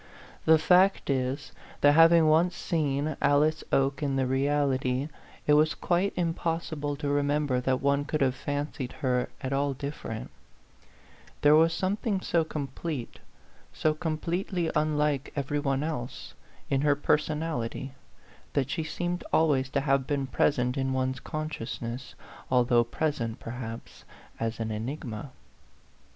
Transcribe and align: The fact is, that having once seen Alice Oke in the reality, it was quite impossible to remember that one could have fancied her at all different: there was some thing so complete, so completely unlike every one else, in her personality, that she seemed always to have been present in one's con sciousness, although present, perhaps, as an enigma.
The 0.45 0.57
fact 0.57 1.11
is, 1.11 1.51
that 1.81 1.91
having 1.93 2.25
once 2.25 2.55
seen 2.55 3.15
Alice 3.21 3.63
Oke 3.71 4.01
in 4.01 4.15
the 4.15 4.25
reality, 4.25 5.09
it 5.45 5.53
was 5.53 5.75
quite 5.75 6.11
impossible 6.15 6.95
to 6.95 7.07
remember 7.09 7.61
that 7.61 7.81
one 7.83 8.05
could 8.05 8.21
have 8.21 8.33
fancied 8.33 8.93
her 9.05 9.29
at 9.41 9.53
all 9.53 9.75
different: 9.75 10.31
there 11.41 11.55
was 11.55 11.71
some 11.71 11.97
thing 11.97 12.19
so 12.19 12.43
complete, 12.43 13.19
so 13.73 13.93
completely 13.93 14.71
unlike 14.75 15.31
every 15.35 15.59
one 15.59 15.83
else, 15.83 16.33
in 16.67 16.81
her 16.81 16.95
personality, 16.95 17.93
that 18.53 18.71
she 18.71 18.83
seemed 18.83 19.23
always 19.31 19.69
to 19.69 19.81
have 19.81 20.07
been 20.07 20.25
present 20.25 20.77
in 20.77 20.93
one's 20.93 21.19
con 21.19 21.47
sciousness, 21.47 22.15
although 22.49 22.83
present, 22.83 23.39
perhaps, 23.39 24.03
as 24.39 24.59
an 24.59 24.71
enigma. 24.71 25.29